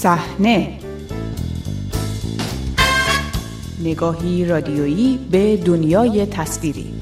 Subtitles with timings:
[0.00, 0.78] صحنه.
[3.84, 6.94] نگاهی رادیویی به دنیای تصویری.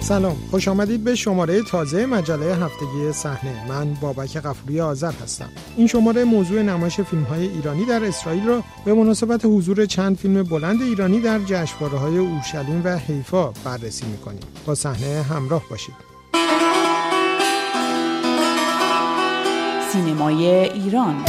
[0.00, 3.68] سلام خوش آمدید به شماره تازه مجله هفتگی صحنه.
[3.68, 5.48] من بابک قفوری آذر هستم.
[5.76, 10.42] این شماره موضوع نمایش فیلم های ایرانی در اسرائیل را به مناسبت حضور چند فیلم
[10.42, 14.40] بلند ایرانی در جشنواره های اورشلیم و حیفا بررسی می‌کنیم.
[14.66, 16.09] با صحنه همراه باشید.
[19.92, 21.24] سینمای ایران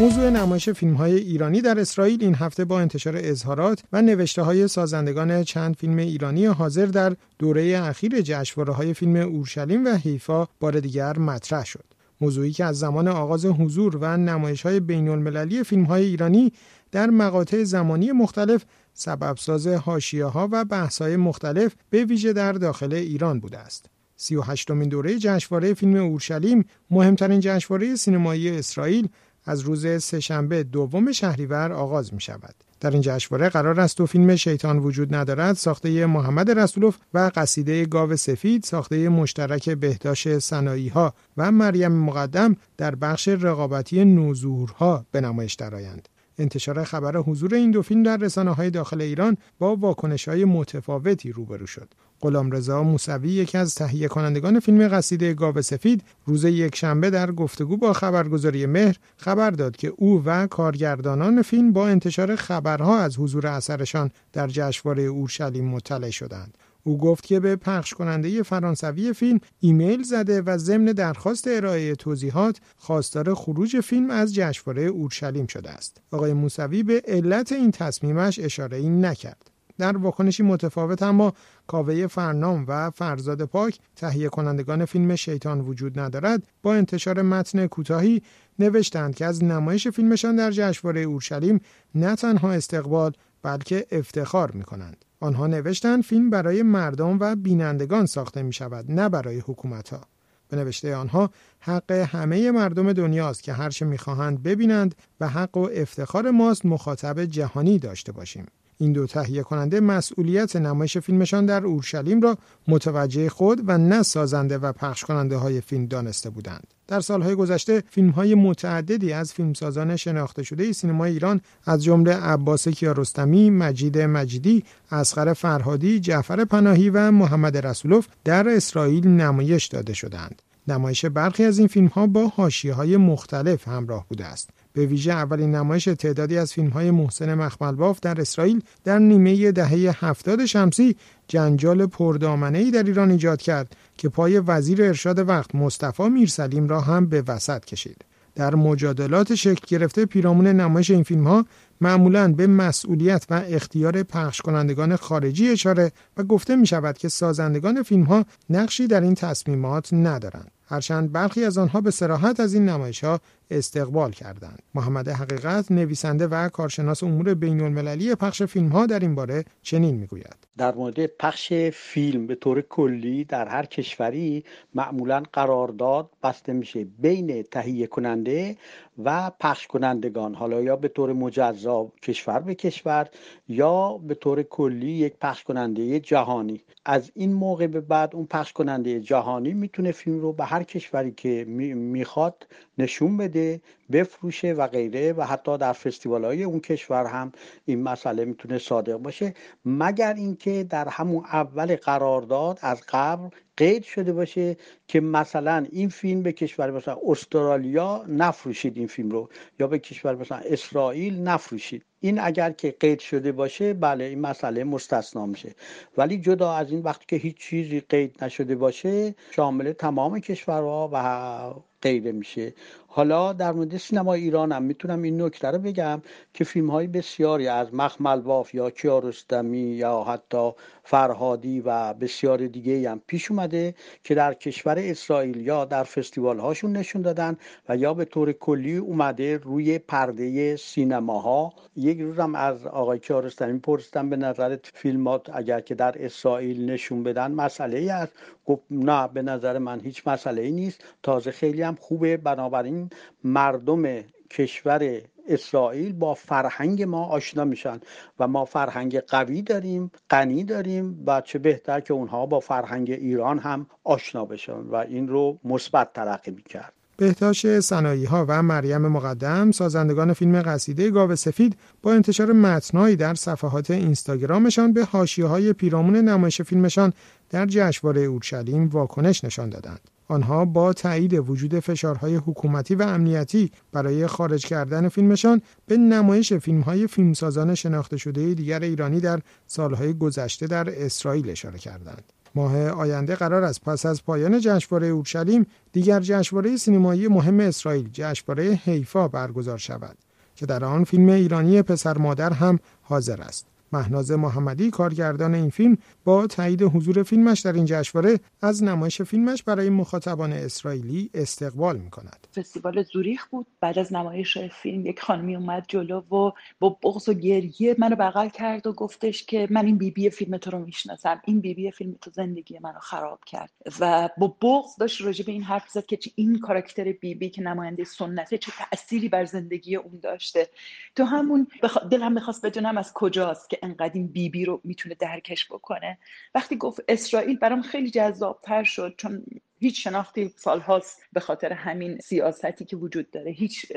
[0.00, 4.68] موضوع نمایش فیلم های ایرانی در اسرائیل این هفته با انتشار اظهارات و نوشته های
[4.68, 10.80] سازندگان چند فیلم ایرانی حاضر در دوره اخیر جشنواره های فیلم اورشلیم و حیفا بار
[10.80, 11.84] دیگر مطرح شد.
[12.20, 16.52] موضوعی که از زمان آغاز حضور و نمایش های بین المللی فیلم های ایرانی
[16.92, 18.64] در مقاطع زمانی مختلف
[19.00, 23.86] سببساز حاشیه ها و بحث های مختلف به ویژه در داخل ایران بوده است.
[24.16, 29.08] 38 مین دوره جشنواره فیلم اورشلیم مهمترین جشنواره سینمایی اسرائیل
[29.44, 32.54] از روز سهشنبه دوم شهریور آغاز می شود.
[32.80, 37.86] در این جشنواره قرار است دو فیلم شیطان وجود ندارد ساخته محمد رسولوف و قصیده
[37.86, 45.20] گاو سفید ساخته مشترک بهداشت سنایی ها و مریم مقدم در بخش رقابتی نوظهورها به
[45.20, 46.08] نمایش درآیند.
[46.38, 51.32] انتشار خبر حضور این دو فیلم در رسانه های داخل ایران با واکنش های متفاوتی
[51.32, 51.88] روبرو شد.
[52.20, 57.92] غلامرضا موسوی یکی از تهیه کنندگان فیلم قصیده گاو سفید روز یکشنبه در گفتگو با
[57.92, 64.10] خبرگزاری مهر خبر داد که او و کارگردانان فیلم با انتشار خبرها از حضور اثرشان
[64.32, 66.58] در جشنواره اورشلیم مطلع شدند.
[66.84, 72.60] او گفت که به پخش کننده فرانسوی فیلم ایمیل زده و ضمن درخواست ارائه توضیحات
[72.76, 76.00] خواستار خروج فیلم از جشنواره اورشلیم شده است.
[76.10, 79.50] آقای موسوی به علت این تصمیمش اشاره این نکرد.
[79.80, 81.32] در واکنشی متفاوت اما
[81.66, 88.22] کاوه فرنام و فرزاد پاک تهیه کنندگان فیلم شیطان وجود ندارد با انتشار متن کوتاهی
[88.58, 91.60] نوشتند که از نمایش فیلمشان در جشنواره اورشلیم
[91.94, 95.04] نه تنها استقبال بلکه افتخار می کنند.
[95.20, 100.00] آنها نوشتند فیلم برای مردم و بینندگان ساخته می شود نه برای حکومت ها.
[100.48, 106.30] به نوشته آنها حق همه مردم دنیاست که هرچه می‌خواهند ببینند و حق و افتخار
[106.30, 108.46] ماست مخاطب جهانی داشته باشیم.
[108.80, 114.58] این دو تهیه کننده مسئولیت نمایش فیلمشان در اورشلیم را متوجه خود و نه سازنده
[114.58, 116.66] و پخش کننده های فیلم دانسته بودند.
[116.88, 122.68] در سالهای گذشته فیلم های متعددی از فیلمسازان شناخته شده سینمای ایران از جمله عباس
[122.68, 130.42] کیارستمی، مجید مجیدی، اسقر فرهادی، جعفر پناهی و محمد رسولوف در اسرائیل نمایش داده شدند.
[130.68, 134.50] نمایش برخی از این فیلم ها با حاشیه های مختلف همراه بوده است.
[134.72, 140.06] به ویژه اولین نمایش تعدادی از فیلم های محسن مخملباف در اسرائیل در نیمه دهه
[140.06, 140.96] هفتاد شمسی
[141.28, 147.06] جنجال پردامنه در ایران ایجاد کرد که پای وزیر ارشاد وقت مصطفی میرسلیم را هم
[147.06, 148.04] به وسط کشید.
[148.34, 151.46] در مجادلات شکل گرفته پیرامون نمایش این فیلم ها
[151.80, 157.82] معمولا به مسئولیت و اختیار پخش کنندگان خارجی اشاره و گفته می شود که سازندگان
[157.82, 160.50] فیلم ها نقشی در این تصمیمات ندارند.
[160.70, 163.20] هرچند برخی از آنها به سراحت از این نمایش ها
[163.50, 164.62] استقبال کردند.
[164.74, 169.94] محمد حقیقت نویسنده و کارشناس امور بین المللی پخش فیلم ها در این باره چنین
[169.94, 170.36] می‌گوید.
[170.58, 174.44] در مورد پخش فیلم به طور کلی در هر کشوری
[174.74, 178.56] معمولا قرارداد بسته میشه بین تهیه کننده
[179.04, 183.08] و پخش کنندگان حالا یا به طور مجزا کشور به کشور
[183.48, 188.52] یا به طور کلی یک پخش کننده جهانی از این موقع به بعد اون پخش
[188.52, 191.44] کننده جهانی می‌تونه فیلم رو به هر کشوری که
[191.74, 192.46] می‌خواد
[192.78, 193.60] نشون بده
[193.92, 197.32] بفروشه و غیره و حتی در فستیوال های اون کشور هم
[197.64, 199.34] این مسئله می‌تونه صادق باشه.
[199.64, 203.28] مگر اینکه در همون اول قرارداد از قبل
[203.60, 204.56] قید شده باشه
[204.88, 210.14] که مثلا این فیلم به کشور مثلا استرالیا نفروشید این فیلم رو یا به کشور
[210.14, 211.84] مثلا اسرائیل نفروشید.
[212.00, 215.54] این اگر که قید شده باشه بله این مسئله مستثنا میشه.
[215.96, 221.69] ولی جدا از این وقتی که هیچ چیزی قید نشده باشه شامل تمام کشورها و
[221.82, 222.54] غیره میشه.
[222.92, 226.02] حالا در مورد سینما ایران هم می‌تونم این نکته رو بگم
[226.34, 230.50] که فیلم های بسیاری از مخمل باف یا کیارستمی یا حتی
[230.84, 233.74] فرهادی و بسیار دیگه هم پیش اومده
[234.04, 237.36] که در کشور اسرائیل یا در فستیوال هاشون نشون دادن
[237.68, 241.52] و یا به طور کلی اومده روی پرده سینماها.
[241.76, 247.32] یک روزم از آقای کیارستمی پرسیدم به نظرت فیلمات اگر که در اسرائیل نشون بدن
[247.32, 248.12] مسئله ای است؟
[248.50, 250.84] گفت نه به نظر من هیچ مسئله ای نیست.
[251.02, 252.16] تازه خیلی هم خوبه.
[252.16, 252.90] بنابراین
[253.24, 257.80] مردم کشور اسرائیل با فرهنگ ما آشنا میشن
[258.18, 263.38] و ما فرهنگ قوی داریم غنی داریم و چه بهتر که اونها با فرهنگ ایران
[263.38, 266.79] هم آشنا بشن و این رو مثبت تلقی می‌کرد.
[267.00, 273.14] بهتاش سنایی ها و مریم مقدم سازندگان فیلم قصیده گاو سفید با انتشار متنهایی در
[273.14, 276.92] صفحات اینستاگرامشان به حاشیه های پیرامون نمایش فیلمشان
[277.30, 279.80] در جشنواره اورشلیم واکنش نشان دادند.
[280.08, 286.86] آنها با تایید وجود فشارهای حکومتی و امنیتی برای خارج کردن فیلمشان به نمایش فیلمهای
[286.86, 292.12] فیلمسازان شناخته شده دیگر ایرانی در سالهای گذشته در اسرائیل اشاره کردند.
[292.34, 298.60] ماه آینده قرار است پس از پایان جشنواره اورشلیم دیگر جشنواره سینمایی مهم اسرائیل جشنواره
[298.64, 299.96] حیفا برگزار شود
[300.36, 303.49] که در آن فیلم ایرانی پسر مادر هم حاضر است.
[303.72, 309.42] مهناز محمدی کارگردان این فیلم با تایید حضور فیلمش در این جشنواره از نمایش فیلمش
[309.42, 312.26] برای مخاطبان اسرائیلی استقبال می کند.
[312.34, 313.46] فستیوال زوریخ بود.
[313.60, 318.28] بعد از نمایش فیلم یک خانمی اومد جلو و با بغض و گریه منو بغل
[318.28, 321.20] کرد و گفتش که من این بیبی بی فیلم تو رو می‌شناسم.
[321.24, 323.50] این بیبی بی فیلم تو زندگی منو خراب کرد.
[323.80, 327.42] و با بغض داشت راجع به این حرف زد که این کاراکتر بیبی بی که
[327.42, 330.48] نماینده سنته چه تأثیری بر زندگی اون داشته.
[330.96, 331.78] تو همون بخ...
[331.90, 335.98] دلم می‌خواست بدونم از کجاست که انقدر این بیبی بی رو می‌تونه درکش بکنه.
[336.34, 339.24] وقتی گفت اسرائیل برام خیلی جذابتر شد چون
[339.58, 343.30] هیچ شناختی سالهاست به خاطر همین سیاستی که وجود داره.
[343.30, 343.72] هیچ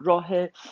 [0.00, 0.30] راه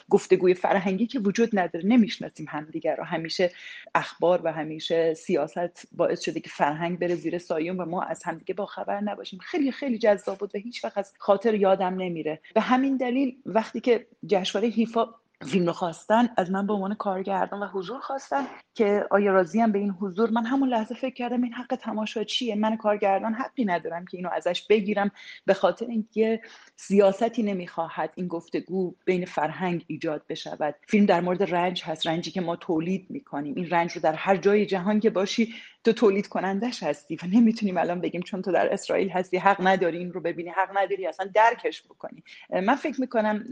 [0.09, 1.87] گفتگوی فرهنگی که وجود نداره.
[1.87, 3.05] نمی‌شناسیم همدیگر رو.
[3.05, 3.51] همیشه
[3.95, 8.55] اخبار و همیشه سیاست باعث شده که فرهنگ بره زیر سایون و ما از همدیگه
[8.55, 9.39] با خبر نباشیم.
[9.39, 12.41] خیلی خیلی جذاب بود و هیچ وقت از خاطر یادم نمیره.
[12.55, 15.15] به همین دلیل وقتی که جشنواره هیفا
[15.47, 19.79] فیلم رو خواستن از من به عنوان کارگردان و حضور خواستن که آیا راضیم به
[19.79, 24.05] این حضور؟ من همون لحظه فکر کردم این حق تماشا چیه؟ من کارگردان حقی ندارم
[24.05, 25.11] که اینو ازش بگیرم.
[25.47, 26.41] به خاطر اینکه
[26.77, 30.75] سیاستی نمی‌خواهد این گفتگو بین فرهنگ ایجاد بشود.
[30.89, 33.55] فیلم در مورد رنج هست رنجی که ما تولید می‌کنیم.
[33.57, 35.55] این رنج رو در هر جای جهان که باشی
[35.85, 39.99] تو تولید کنندش هستی و نمی‌تونیم الان بگیم چون تو در اسرائیل هستی حق نداری
[39.99, 42.23] این رو ببینی حق نداری اصلا درکش بکنی.
[42.51, 43.45] من فکر می‌کنم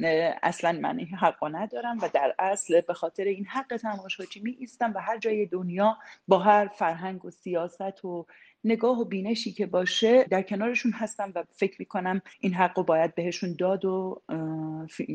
[0.43, 4.93] اصلا من این حق ندارم و در اصل به خاطر این حق تماشاچی می ایستم
[4.95, 5.99] و هر جای دنیا
[6.29, 8.27] با هر فرهنگ و سیاست و
[8.65, 13.15] نگاه و بینشی که باشه در کنارشون هستم و فکر می‌کنم این حق رو باید
[13.15, 14.23] بهشون داد و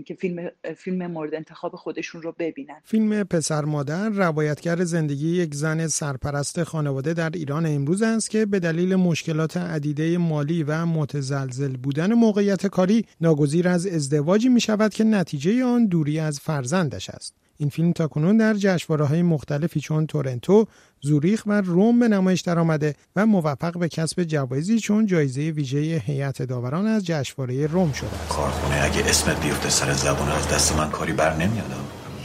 [0.05, 2.75] که فیلم فیلم مورد انتخاب خودشون رو ببینن.
[2.83, 8.59] فیلم پسر مادر روایتگر زندگی یک زن سرپرست خانواده در ایران امروز است که به
[8.59, 15.03] دلیل مشکلات عدیده مالی و متزلزل بودن موقعیت کاری ناگزیر از ازدواجی می شود که
[15.03, 17.44] نتیجه آن دوری از فرزندش است.
[17.57, 20.65] این فیلم تا کنون در جشنواره های مختلفی چون تورنتو،
[21.01, 26.41] زوریخ و روم به نمایش درآمده و موفق به کسب جوایزی چون جایزه ویژه هیئت
[26.41, 28.29] داوران از جشنواره روم شده است.
[28.29, 31.71] کارخونه اگه اسمت بیفته سر زبون از دست من کاری بر نمیاد.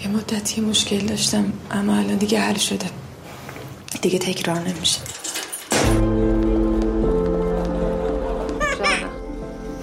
[0.02, 2.86] یه مدتی مشکل داشتم اما الان دیگه حل شده.
[4.02, 5.00] دیگه تکرار نمیشه.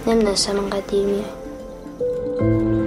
[0.07, 2.86] نمی‌دونستم انقدر دیر میاد.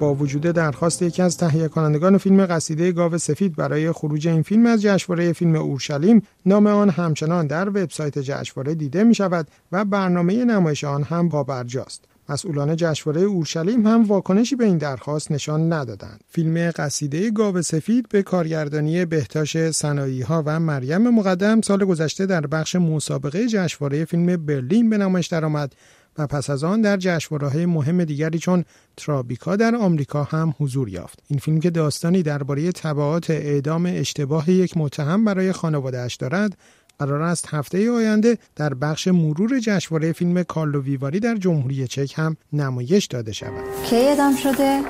[0.00, 4.66] با وجود درخواست یکی از تهیه کنندگان فیلم قصیده گاو سفید برای خروج این فیلم
[4.66, 10.44] از جشنواره فیلم اورشلیم نام آن همچنان در وبسایت جشنواره دیده می شود و برنامه
[10.44, 16.20] نمایش آن هم با برجاست مسئولان جشنواره اورشلیم هم واکنشی به این درخواست نشان ندادند.
[16.28, 22.46] فیلم قصیده گاو سفید به کارگردانی بهتاش سنایی ها و مریم مقدم سال گذشته در
[22.46, 25.72] بخش مسابقه جشنواره فیلم برلین به نمایش درآمد
[26.18, 28.64] و پس از آن در جشنواره‌های مهم دیگری چون
[28.96, 34.76] ترابیکا در آمریکا هم حضور یافت این فیلم که داستانی درباره تبعات اعدام اشتباه یک
[34.76, 36.56] متهم برای خانوادهاش دارد
[36.98, 42.36] قرار است هفته آینده در بخش مرور جشنواره فیلم کارلو ویواری در جمهوری چک هم
[42.52, 43.64] نمایش داده شود.
[43.84, 44.80] کی اعدام شده؟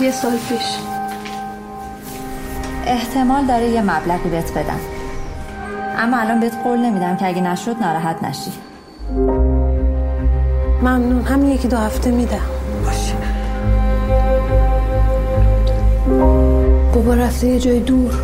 [0.00, 0.78] یه سال پیش.
[2.86, 4.80] احتمال داره یه مبلغی بهت بدم.
[5.96, 8.52] اما الان بهت قول نمیدم که اگه نشد ناراحت نشی.
[10.82, 11.22] ممنون.
[11.22, 12.40] همین یکی دو هفته میدم
[12.84, 13.16] باشه.
[16.94, 18.14] بابا رفته یه جای دور.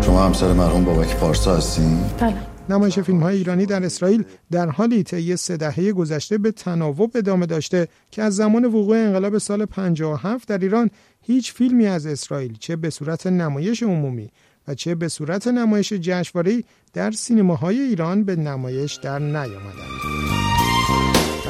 [0.00, 2.36] شما همسر مرحوم بابک پارسا هستین؟ بله.
[2.68, 7.46] نمایش فیلم های ایرانی در اسرائیل در حالی طی سه دهه گذشته به تناوب ادامه
[7.46, 10.90] داشته که از زمان وقوع انقلاب سال 57 در ایران
[11.22, 14.30] هیچ فیلمی از اسرائیل چه به صورت نمایش عمومی
[14.68, 20.31] و چه به صورت نمایش جشنواره‌ای در سینماهای ایران به نمایش در نیامدند.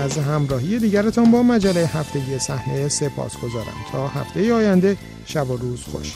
[0.02, 5.82] از همراهی دیگرتان با مجله هفتگی صحنه سپاس گذارم تا هفته آینده شب و روز
[5.82, 6.14] خوش.